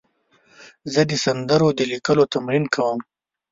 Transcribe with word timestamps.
زه 0.93 1.01
د 1.09 1.11
سندرو 1.23 1.69
د 1.77 1.79
لیکلو 1.91 2.23
تمرین 2.33 2.63
کوم. 2.75 2.99